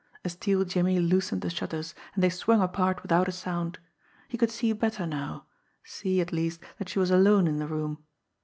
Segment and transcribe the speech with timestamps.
[0.25, 3.77] A steel jimmy loosened the shutters, and they swung apart with out a sound.
[4.29, 5.45] He could see better now
[5.83, 8.03] see, at least, that she was alone in the room.